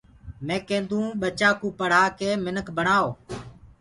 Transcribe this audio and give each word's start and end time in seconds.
مي 0.45 0.57
ڪينٚدو 0.67 1.01
ٻچآ 1.21 1.49
ڪو 1.61 1.67
پڙهآ 1.79 2.03
ڪي 2.19 2.29
منک 2.43 2.67
بڻآئو 2.77 3.09